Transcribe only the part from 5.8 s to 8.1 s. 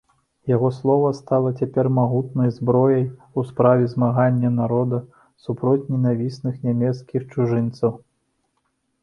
ненавісных нямецкіх чужынцаў.